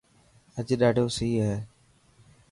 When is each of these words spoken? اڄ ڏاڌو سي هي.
اڄ 0.57 0.67
ڏاڌو 0.79 1.05
سي 1.17 1.29
هي. 1.43 1.55